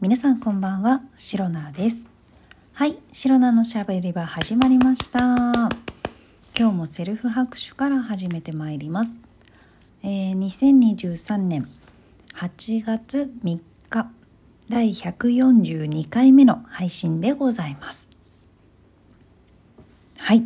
[0.00, 2.06] 皆さんこんばんは、シロナです。
[2.72, 5.18] はい、シロナのしゃべり場始まりました。
[6.58, 9.10] 今日もセルフ拍手から始めてまいります。
[10.02, 11.68] えー、2023年
[12.34, 13.60] 8月3
[13.90, 14.10] 日
[14.70, 18.08] 第142回目の配信でございます。
[20.16, 20.42] はい、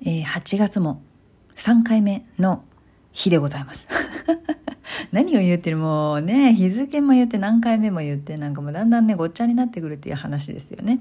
[0.00, 1.00] えー、8月も
[1.54, 2.64] 3回目の
[3.12, 3.86] 日でございます。
[5.12, 11.00] 何を言ってるもうね、日付も言って何回目も言ってなんかもうだんだんね、ごっちゃになってくるっていう話ですよね。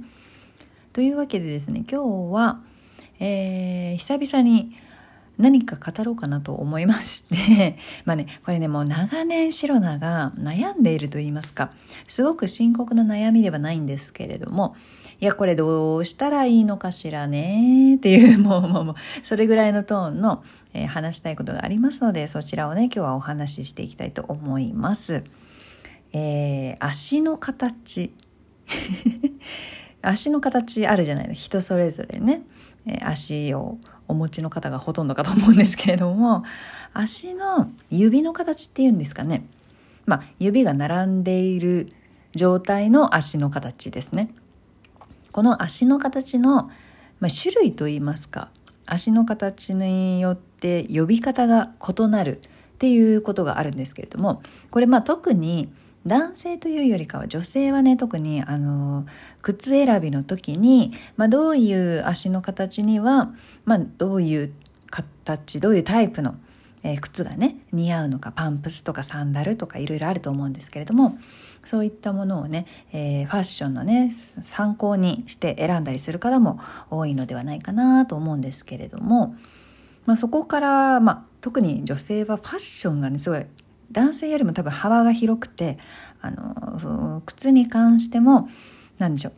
[0.92, 2.60] というわけでですね、今日は、
[3.20, 4.76] えー、久々に
[5.38, 11.72] 何か語ろうかなと思いまして まあね、これね、もう長年シロナが悩んでいると言いますか、
[12.10, 14.76] すごく深刻な悩みではないんですけれども、
[15.22, 25.24] いや、これどうしたらいいのかしらねっていう、もう、もう、もう、それぐらいのトーンの、えー、話したいことがありますので、そちらをね、今日はお話ししていきたいと思います。
[26.14, 28.14] えー、足の形。
[30.02, 31.44] 足の形あるじゃないですか。
[31.44, 32.42] 人それぞれね、
[32.86, 36.44] えー、足をお持ちの方がほとんどかと思うんですけれども、
[36.94, 39.46] 足の指の形っていうんですかね。
[40.06, 41.92] まあ、指が並んでいる
[42.36, 44.34] 状態の足の形ですね。
[45.32, 46.72] この足の形の、
[47.20, 48.50] まあ、種類といいますか
[48.86, 55.72] 足の形によって呼び方が異なるっていうことがあるんですけれどもこれまあ特に
[56.06, 59.06] 男性というよりかは女性はね特にあの
[59.42, 63.34] 靴選びの時に、まあ、どういう足の形には、
[63.66, 64.54] まあ、どういう
[64.90, 66.36] 形どういうタイプの、
[66.84, 71.20] え、靴がね似合うのかパンプスとかサンダルとかいろいろあると思うんですけれども
[71.66, 76.60] そういったものをね、えー、ファッションのね参考にして選んだりする方も
[76.90, 79.36] 多いのではないかなと思うんですけれども、
[80.06, 83.46] まあ、そこから、まあ、特に女性はファッションがねすごい
[83.92, 85.78] 男性よりも多分幅が広くて
[86.22, 88.50] あの靴に関しても
[88.98, 89.34] 何でしょう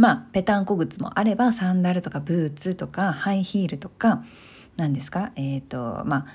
[0.00, 4.24] まあペタンコ靴もあればサンダルとかブーツとかハイヒールとか
[4.76, 5.32] 何ですか？
[5.36, 6.26] えっ、ー、とまあ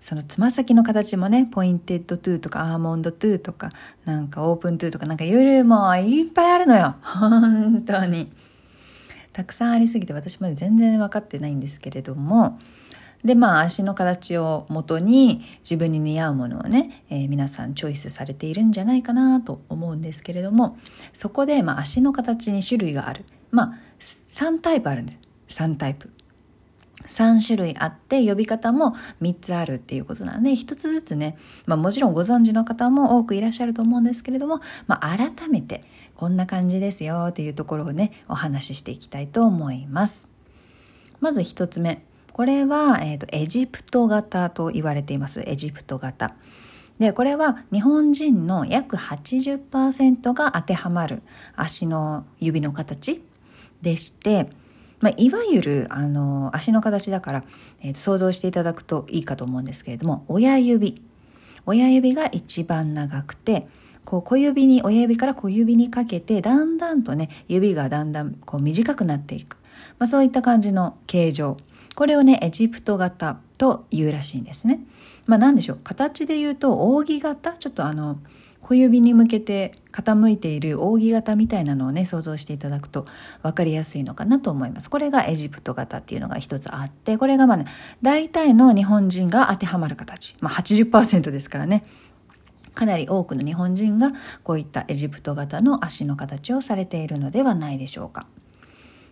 [0.00, 3.70] そのつま先の形もね、ポインテッドトゥーとかアーモンドトゥーとか、
[4.04, 6.96] なんかオープントゥーとかなんかいろいろもういっぱいあるのよ。
[7.00, 8.30] 本当に。
[9.34, 12.58] たくさんありすぎて私まで全然分かってないんですけれども、
[13.24, 20.78] で、まあ足の形をもとに自分に似合うものをね、えー、皆さんチョイスされているんじゃないかなと思うんですけれども、
[21.12, 23.24] そこでまあ足の形に種類がある。
[23.50, 25.18] まあ3タイプあるんで
[25.48, 25.60] す。
[25.60, 26.12] 3タイプ。
[27.08, 31.36] 3種類あって呼び方も3つあるっていうことなんで1つずつね、
[31.66, 35.84] まあ、もちろんご存知の方も多くいらっしゃると思うんですけれども、まあ、改めて
[36.16, 40.28] こんな感じですよっていうところをねお話ししていきたいと思います。
[41.20, 42.04] まず1つ目。
[42.32, 45.42] これは、えーと、エジプト型と言われています。
[45.46, 46.34] エジプト型。
[46.98, 51.22] でこれは日本人の約80%が当てはまる
[51.56, 53.24] 足の指の形
[53.82, 54.48] でして
[55.00, 57.44] まあ、いわゆるあの足の形だから、
[57.82, 61.02] えー、と想像していただくといいかと思うんですけれども親指。
[61.66, 63.66] 親指が一番長くて
[64.04, 69.56] こう小指に親指から小指にかけてだんだんとね指がだんだんこう短くなっていく、
[69.98, 71.56] まあ、そういった感じの形状。
[71.94, 74.80] これをねエジプト型というらしいんですね。
[75.26, 75.78] まあ何でしょう。
[75.82, 77.56] 形で言うと扇形？
[77.58, 78.18] ちょっとあの
[78.60, 83.06] 小指に向けて傾いている扇形みたいなのをね想像していただくと
[83.42, 84.90] 分かりやすいのかなと思います。
[84.90, 87.66] これがエジプト型っていうのが一つあってこれがまあね
[88.02, 90.36] 大体の日本人が当てはまる形。
[90.40, 91.84] まあ80%ですからね。
[92.74, 94.12] かなり多くの日本人が
[94.42, 98.26] こういったエジプト型の足の形をされているのではないでしょうか。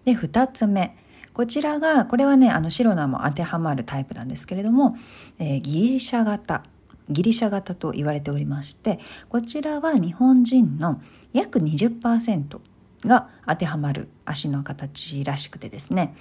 [0.05, 0.97] で2つ目。
[1.33, 4.97] こちらがこれはねあのシロナも当てはまるタイプなんですけれども、
[5.39, 6.65] えー、ギリシャ型。
[7.09, 11.03] ギリシャ型と言われておりましてこちらは日本人の
[11.33, 12.61] 約20%
[13.05, 16.15] が当てはまる足の形らしくてですね。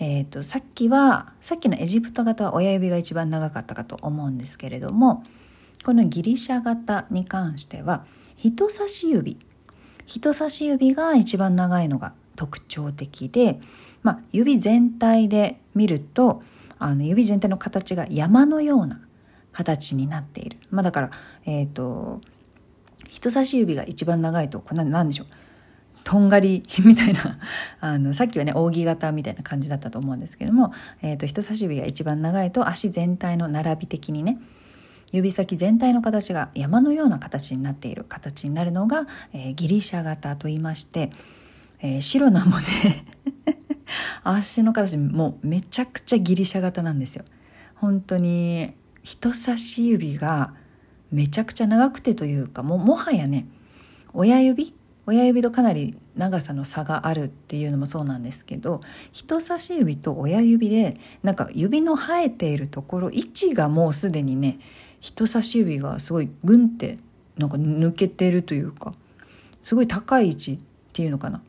[0.00, 5.22] えーと、さっきはさっきのエジプト型は親指が一番長かったかと思うんですけれども
[5.84, 8.04] このギリシャ型に関しては
[8.36, 9.38] 人差し指
[10.06, 13.60] 人差し指が一番長いのが特徴的で、
[14.02, 16.42] まあ、指全体で見ると
[16.78, 19.00] あの指全体の形が山のような
[19.52, 20.58] 形になっている。
[20.70, 21.10] まあ、だから、
[21.46, 22.20] え、ー、と、
[23.08, 25.26] 人差し指が一番長いと、これ何でしょう。
[26.02, 27.38] とんがりみたいな、
[27.80, 34.38] あの、さっきはね、扇形みたいな感じだったと思うんですけども、え、ー、と、人差し指が一番長いと足全体の並び的にね、
[35.14, 41.12] 指先全体の形が山のような形になっている形になるのが、えー、ギリシャ型と言いまして、
[41.80, 43.06] えー、白菜もね
[44.24, 47.24] 足の形もうめちゃくちゃギリシャ型なんですよ。
[47.76, 48.74] 本当に
[49.04, 50.52] 人差し指が
[51.12, 53.46] めちゃくちゃ長くてというかももはやね
[54.12, 54.74] 親指？
[55.06, 58.80] 親指とかなり長さの差があるっていうのもそうなんですけど
[59.12, 64.58] 人差し指と親指でなんか指の生えているところ位置がもうすでにね
[65.04, 66.98] 人差し指がすごいグンって
[67.36, 68.94] なんか抜けてるというか
[69.62, 70.58] すごい高い位置っ
[70.94, 71.42] ていうのかな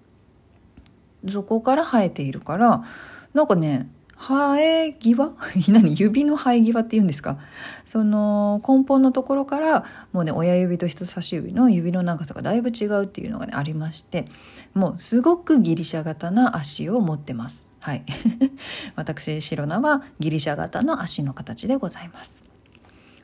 [1.31, 2.83] そこから生えているから
[3.33, 5.15] なんかね生え際？
[5.71, 5.95] 何？
[5.97, 7.37] 指の生え際って言うんですか？
[7.85, 14.25] その根本のところからもうね親指と人差し指の指の長さがだいぶ違うっていうのがねありまして
[14.73, 17.65] もうすごくギリシャ型な足を持ってます。
[17.79, 18.03] はい。
[18.95, 22.43] 私、シロナはギリシャ型の足の形でございます。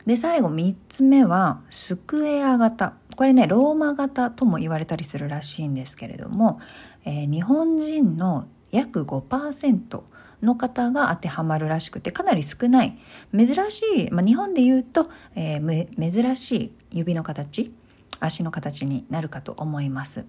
[0.06, 2.94] で、最後3つ目はスクエア型。
[3.16, 6.60] これね、ローマ型とも言われたりするらしいんですけれども、
[7.04, 10.02] えー、日本人の約5%
[10.42, 12.98] の方が当てはまるらしくてかなり少ない
[13.36, 17.72] 珍しい、まあ、日本で言うと、えー、珍しい指の形
[18.18, 20.26] 足の形になるかと思います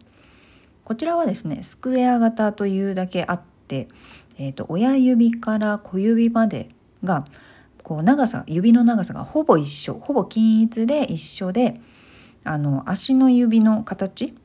[0.83, 3.87] こちらはですねスクエア型というだけあって、
[4.37, 6.69] えーと、親指から小指まで
[7.03, 7.25] が
[7.83, 11.80] こう長さ指の長さがほぼ一緒ほぼ均一で一緒で
[12.44, 14.35] あの足の指の形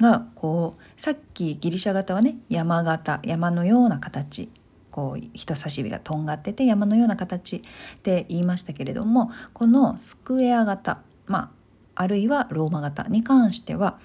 [0.00, 4.50] がこうさっきギリシャ型はね山型山のような形。
[4.90, 7.62] こう人差し指がとんがってて山のような形
[8.02, 11.52] で言いましたけれどもこのスクエア型ま
[11.94, 14.00] ああるいはローマ型に関しては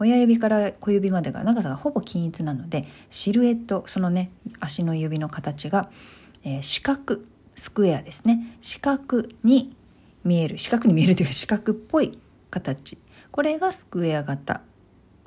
[0.00, 4.30] 親指から小指までが長さがほぼ均一なのでシルエットそのね
[4.60, 5.88] 足の指の形が、
[6.44, 7.20] えー、四角
[7.58, 9.74] スクエアですね四角に
[10.24, 12.18] 見える四角に見えるというか四角っぽい
[12.50, 12.98] 形
[13.30, 14.62] これがスクエア型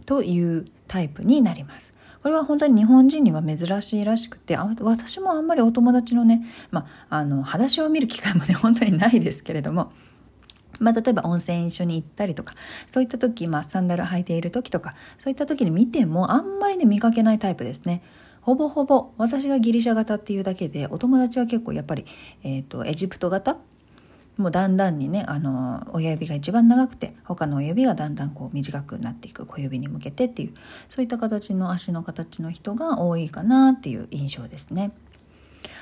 [0.06, 1.94] というタイプになります。
[2.22, 9.92] これは本当に日本人には珍しいらしくて私もあんまりお友達のね、まあ、あの裸足を見る機会もね本当にないですけれども
[10.80, 12.54] まあ、例えば温泉一緒に行ったりとか
[12.92, 18.02] そういった時、まあ、サンダル履いている時とかそういった時に見てもあんまりね見かけないタイプですね。
[18.42, 22.06] ほぼほぼ私がギリシャ型っていうだけでお友達は結構やっぱり、
[22.44, 23.58] えーとエジプト型？
[24.38, 30.54] もうだんだんにねあの親指が一番長くて他の親指がだんだんこう短くなっていく小指に向けてっていう
[30.90, 34.92] そういった形の足の形の人が多いかなっていう印象ですね。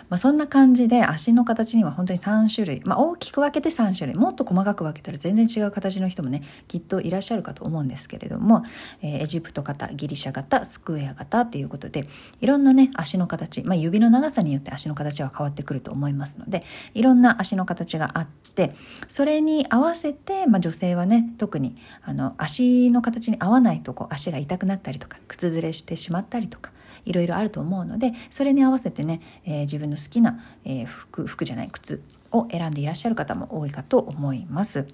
[0.10, 4.16] まあ、そんな感じで足の形には本当に3種類、まあ、大きく分けて3種類。
[4.16, 8.64] もっと細かく分けたら全然違う形の人もねきっといらっしゃるかと思うんですけれども、
[9.02, 12.08] えー、エジプト型ギリシャ型スクエア型っていうことで
[12.42, 18.75] いろんなね足の形、まあ、指の長さによって足の形は変わってくると思いますのでいろんな足の形があって
[19.08, 26.72] それに合わせて、まあ、女性はね特にあの足の形に合わないとこう足が痛くなったりとか靴ずれしてしまったりとか
[27.10, 32.02] いろいろあると思うのでそれに合わせてね、えー、自分の好きな、えー、服服じゃない靴
[32.32, 34.88] を選んでいらっしゃる方も多いかと思います。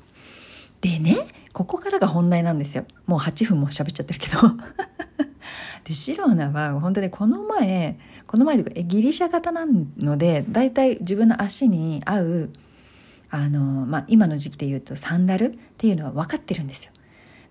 [0.80, 4.38] でねここからが本題なんですよもう8分も喋っちゃってるけど
[5.84, 7.98] でシローナは本当にこの前
[8.28, 12.50] この前というかギリシャ型なのでだいたい自分の足に合う
[13.32, 16.92] あの、まあ、今の時期で言うとサンダルっていうのは分かってるんですよ。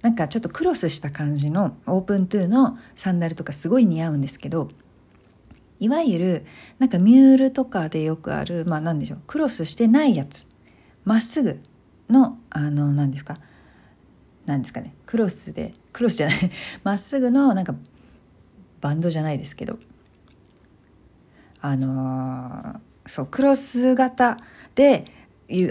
[0.04, 4.68] なんかちょっとクロスした感じのオープントゥーのサンダルとかすごい似合うんですけど
[5.80, 6.46] いわゆる
[6.78, 10.46] なんかミュールとかでよくあるまあ何でしょうクロスしてないやつ。
[11.06, 11.58] まっすぐ
[12.10, 13.38] のあの何ですか？
[14.44, 14.94] 何ですかね？
[15.06, 16.50] クロスでクロスじゃない。
[16.84, 17.74] まっすぐのなんか
[18.82, 19.78] バンドじゃないですけど。
[21.62, 24.36] あのー、そうクロス型
[24.74, 25.06] で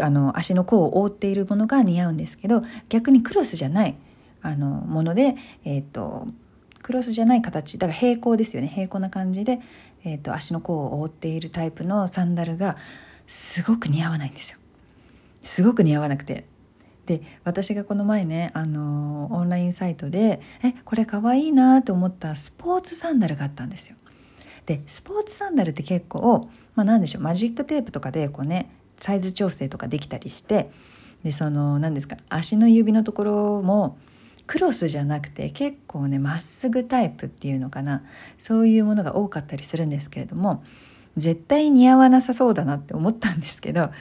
[0.02, 3.96] あの足の甲を覆っているものが似合うんですけど逆にクロスじゃない。
[4.44, 5.36] あのもので、
[5.66, 6.28] えーと、
[6.84, 9.60] クロスじゃない形だから平行ですよね平行な感じで、
[10.04, 12.78] えーと、足の甲を覆っているタイプのサンダルが
[13.26, 14.58] すごく似合わないんですよ。
[15.42, 16.46] すごく似合わなくて
[17.06, 23.98] で私がこの前ね、あのオンラインサイトでえこれかわいいなと思ったスポーツサンダルがあったんですよ。
[24.66, 30.72] でスポーツサンダルって結構、まあ、何でしょうマジックテープとかでこうねサイズ調整とかできたりして
[31.24, 33.98] でその何ですか足の指のところも
[34.46, 38.04] クロスじゃなくて結構ねまっすぐタイプっていうのかな。
[38.38, 40.64] そういうものが多かったりするんですけれども
[41.18, 43.92] 絶対似合わなさそうだなって思ったんですけど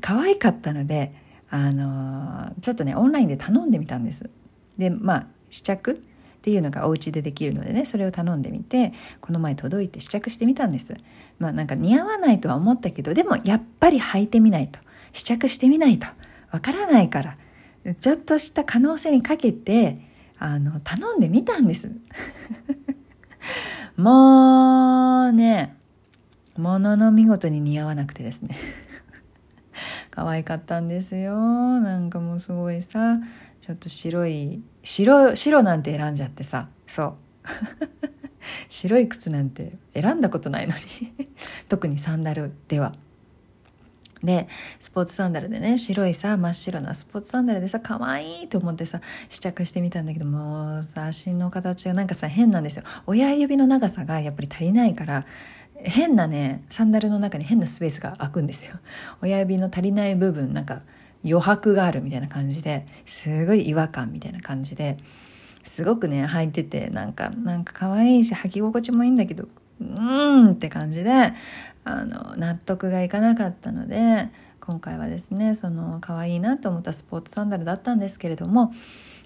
[0.00, 1.14] 可愛かったので
[1.50, 4.30] あのちょっとねオンラインで頼んでみたんです。
[4.78, 10.94] でまあ試着っていうのがお家でできるのでねそれを頼んでみてこの前届いて試着してみたんです。
[11.38, 14.78] まあなんか似合わないとは思ったけどでもやっぱり履いてみないと。
[15.12, 16.06] 試着してみないと。
[16.52, 17.36] わからないから。
[18.00, 19.98] ちょっとした可能性にかけて
[20.38, 21.90] あの頼んでみたんです。
[23.96, 25.76] もうね
[26.56, 28.56] ものの見事に似合わなくてですね。
[30.10, 31.34] 可愛かったんですよ。
[31.80, 33.18] なんかもうすごいさ
[33.60, 36.68] ちょっと白い白白なんて選んじゃってさ。
[36.86, 37.14] そう。
[38.68, 41.12] 白い靴なんて選んだことないのに。
[41.68, 42.92] 特にサンダルでは。
[44.22, 44.48] で
[44.78, 52.84] スポーツサンダルでね白いさ真っ白なスポーツサンダルでさ可愛いと思ってさ試着してみたんだけどもさ足の形がなんかさ変なんですよ。
[53.06, 55.26] 親指の長さがやっぱり足りないから
[55.82, 58.74] 変なねサンダルの中に変なスペースが空くんですよ。
[59.22, 60.82] 親指の足りない部分なんか
[61.24, 64.96] 余白があるみたいな感じですごい違和感みたいな感じで
[65.64, 69.48] すごくね履いててなんかなんか可愛いし履き心地もいいんだけど
[69.80, 71.32] うーんって感じで
[71.84, 74.28] あの納得がいかなかったので
[74.60, 78.72] 今回はですねその可愛いなと思ったスポーツサンダルだったんですけれども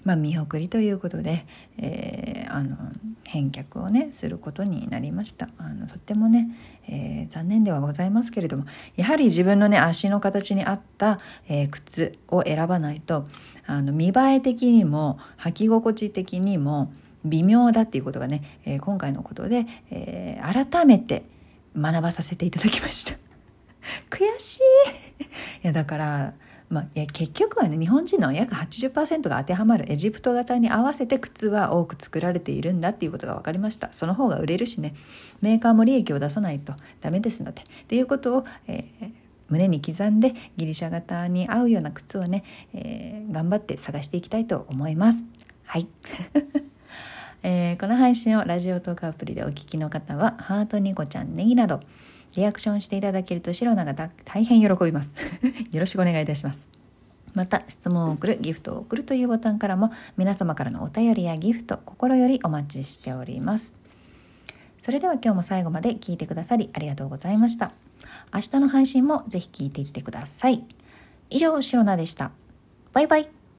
[0.05, 1.45] まあ、見送りということで、
[1.77, 2.77] えー、あの
[3.23, 5.49] 返却をねすることになりました。
[5.57, 6.55] あのとってもね、
[6.87, 11.19] えー、残念ではございますけれどもやはり自分のね足の形に合った、
[11.49, 13.27] えー、靴を選ばないと
[13.65, 16.93] あの見栄え的にも履き心地的にも
[17.25, 21.23] 微妙だっていうことがね、え今回のことで、え改めて
[21.77, 23.17] 学ばさせていただきました。
[24.09, 24.61] 悔しい。
[25.63, 26.33] いやだから
[26.67, 33.93] まあ、いや結局はね日本人の約80%が当てはまるエジプト型に合わせて靴は多く作られているんだっていうことが分かりました。
[33.93, 34.95] その方が売れるしね
[35.41, 37.61] メーカーも利益を出さないとダメですので。
[37.61, 39.11] っていうことを、えー、
[39.47, 45.23] 胸に刻んでギリシャ型に合うような靴をね、えー、頑張って探していきたいと思います。
[45.65, 45.87] はい。
[47.47, 51.79] えー、この配信をラジオトークアプリでお聞きの方はハートニコちゃんネギなど
[52.35, 55.11] リアクションしていただけるとシロナが大変喜びます。
[55.71, 56.67] よろしくお願いいたします。
[57.35, 63.75] また質問を送るギフトを送るというボタンからも皆様からのお便りやギフト心よりお待ちしております。
[64.81, 67.73] それでは今日も最後まで聞いてくださりありがとうございました。
[68.33, 70.63] 明日の配信もぜひ聞いていってください。
[71.29, 72.31] 以上シロナでした。
[72.91, 73.34] バイバイ。